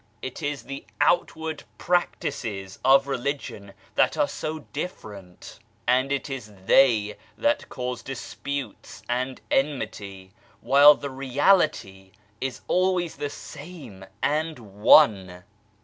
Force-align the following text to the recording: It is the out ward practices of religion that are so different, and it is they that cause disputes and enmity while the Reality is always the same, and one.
It 0.23 0.41
is 0.41 0.63
the 0.63 0.83
out 0.99 1.35
ward 1.35 1.63
practices 1.77 2.79
of 2.83 3.05
religion 3.05 3.73
that 3.93 4.17
are 4.17 4.27
so 4.27 4.65
different, 4.73 5.59
and 5.85 6.11
it 6.11 6.27
is 6.27 6.53
they 6.65 7.17
that 7.37 7.69
cause 7.69 8.01
disputes 8.01 9.03
and 9.07 9.39
enmity 9.51 10.31
while 10.59 10.95
the 10.95 11.11
Reality 11.11 12.13
is 12.41 12.61
always 12.67 13.17
the 13.17 13.29
same, 13.29 14.03
and 14.23 14.81
one. 14.81 15.43